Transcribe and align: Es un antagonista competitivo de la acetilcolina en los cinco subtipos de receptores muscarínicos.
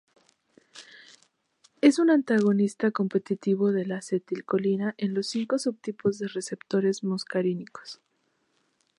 Es 1.81 1.99
un 1.99 2.09
antagonista 2.09 2.89
competitivo 2.89 3.71
de 3.71 3.85
la 3.85 3.97
acetilcolina 3.97 4.95
en 4.97 5.13
los 5.13 5.27
cinco 5.27 5.59
subtipos 5.59 6.17
de 6.17 6.27
receptores 6.27 7.03
muscarínicos. 7.03 8.01